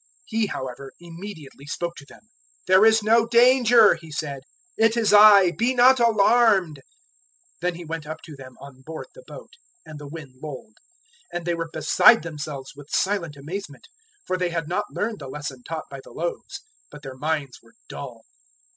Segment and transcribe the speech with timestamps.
[0.25, 2.21] He, however, immediately spoke to them.
[2.65, 4.41] "There is no danger," He said;
[4.75, 6.77] "it is I; be not alarmed."
[7.61, 9.51] 006:051 Then He went up to them on board the boat,
[9.85, 10.77] and the wind lulled;
[11.31, 13.85] and they were beside themselves with silent amazement.
[14.21, 17.59] 006:052 For they had not learned the lesson taught by the loaves, but their minds
[17.61, 18.25] were dull.